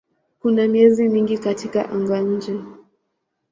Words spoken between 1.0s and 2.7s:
mingi katika anga-nje.